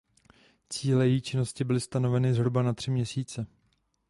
Cíle 0.69 1.07
její 1.07 1.21
činnosti 1.21 1.63
byly 1.63 1.79
stanoveny 1.79 2.33
zhruba 2.33 2.61
na 2.61 2.73
tři 2.73 2.91
měsíce. 2.91 3.47